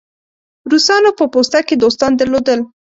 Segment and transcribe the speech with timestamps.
[0.71, 2.59] روسانو په پوسته کې دوستان درلودل.